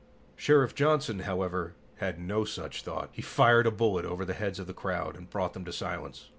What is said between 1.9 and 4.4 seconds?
had no such thought. He fired a bullet over the